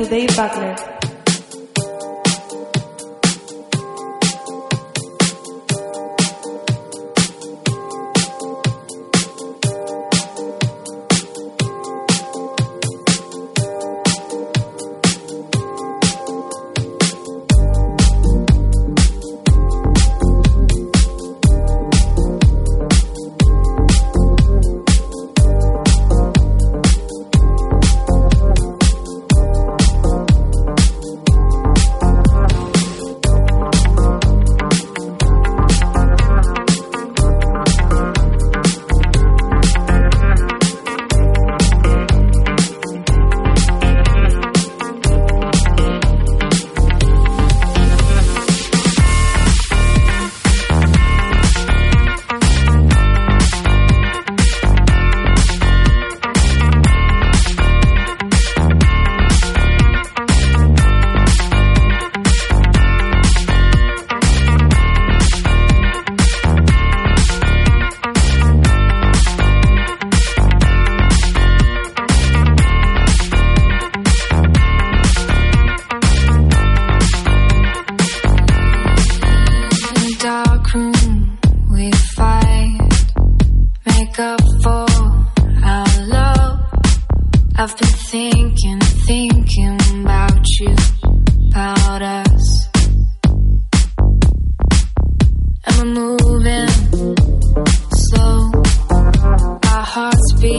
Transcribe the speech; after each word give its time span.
Listening 0.00 0.28
to 0.28 1.09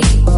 Oh. 0.04 0.31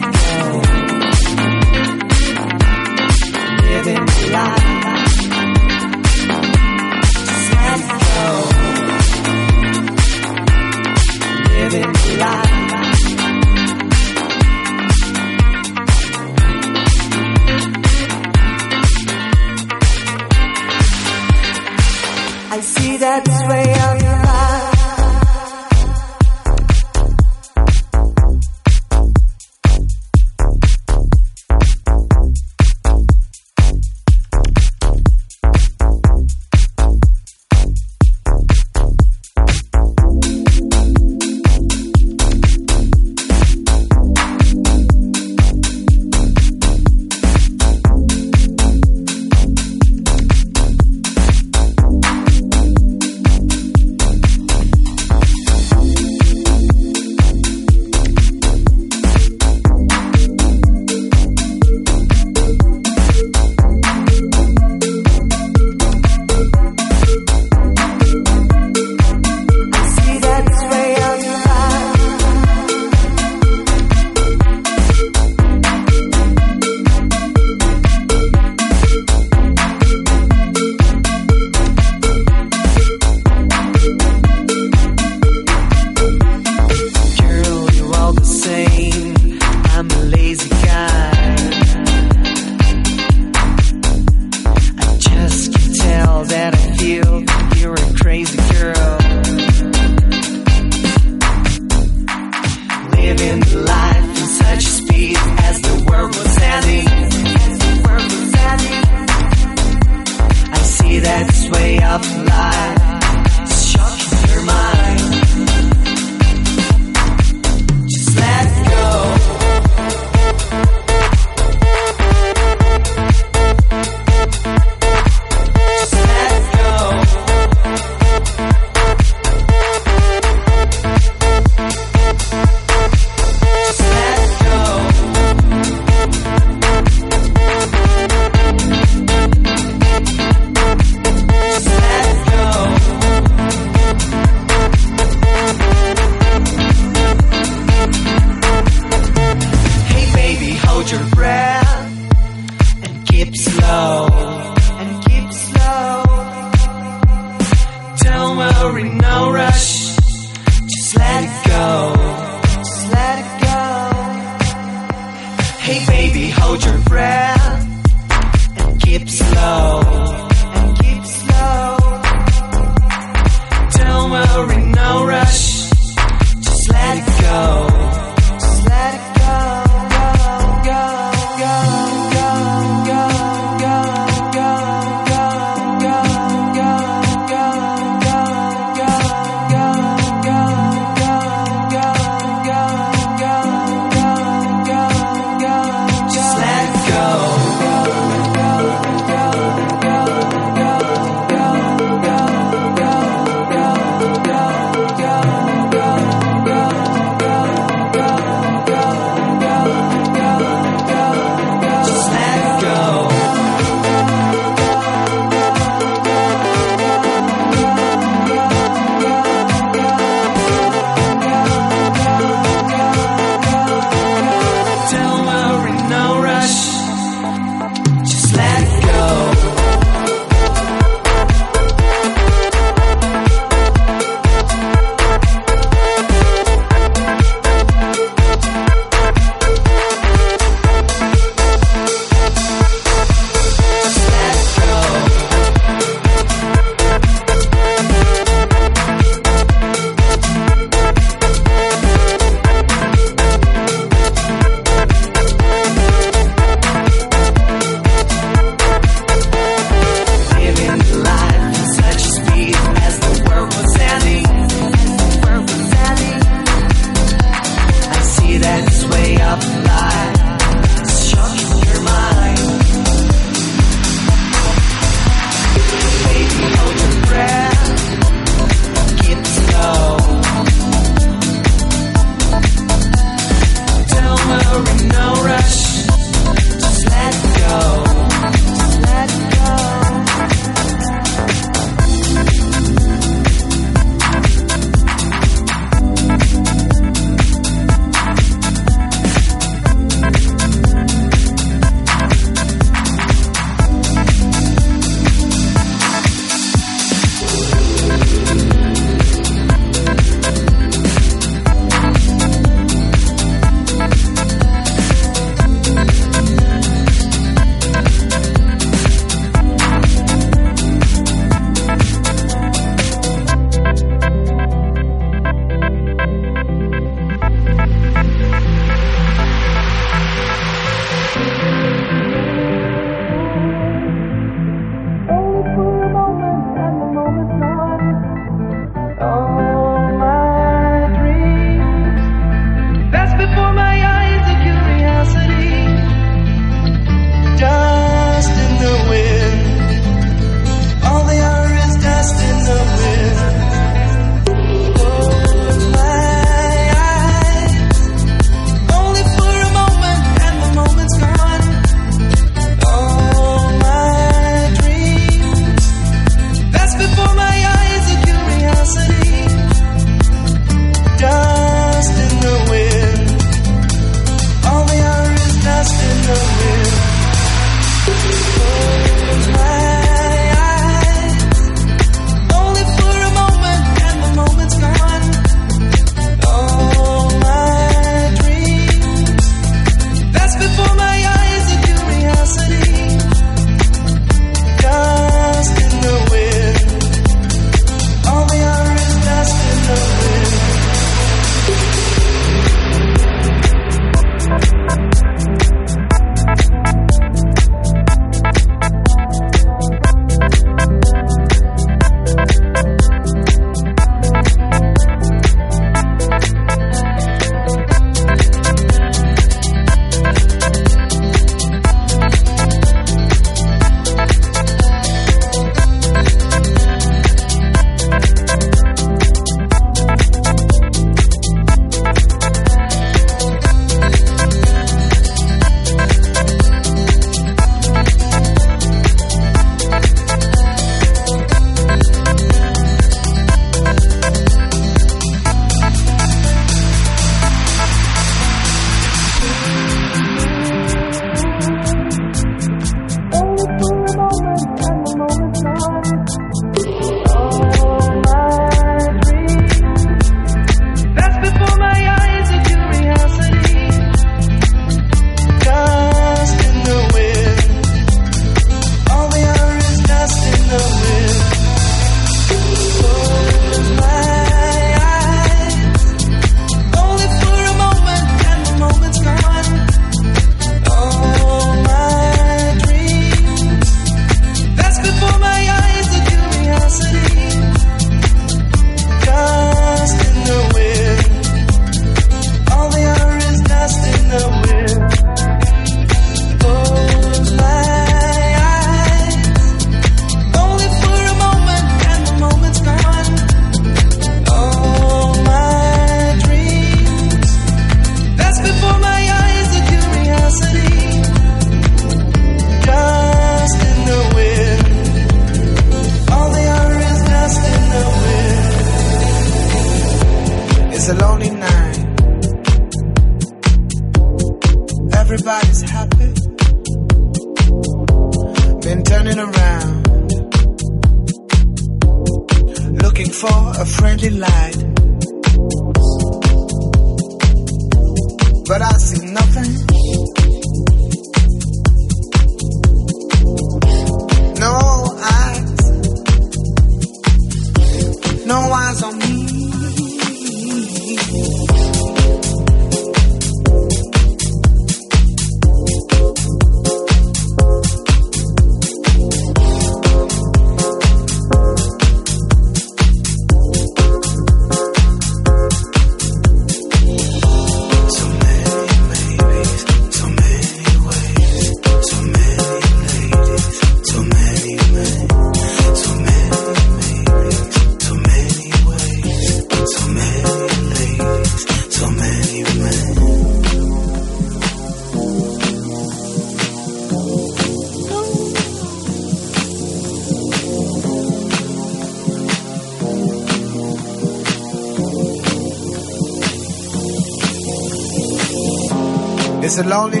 It's 599.51 599.59
a 599.59 599.63
lonely 599.63 600.00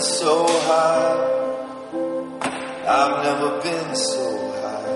so 0.00 0.46
high. 0.46 1.30
I've 2.86 3.24
never 3.24 3.60
been 3.62 3.94
so 3.96 4.38
high. 4.60 4.94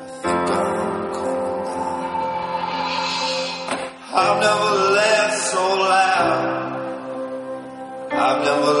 I 0.00 0.06
think 0.22 0.50
I'm 0.50 1.12
coming 1.18 1.64
down. 1.68 2.04
I've 4.14 4.38
never 4.40 4.70
laughed 4.98 5.38
so 5.52 5.64
loud. 5.92 6.44
I've 8.12 8.40
never 8.44 8.72